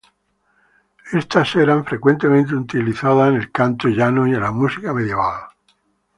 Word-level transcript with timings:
Estas 1.13 1.55
eran 1.55 1.85
frecuentemente 1.85 2.55
utilizadas 2.55 3.29
en 3.29 3.35
el 3.35 3.51
canto 3.51 3.87
llano 3.87 4.25
y 4.27 4.31
en 4.31 4.39
la 4.41 4.49
música 4.51 4.95
medieval. 4.95 5.43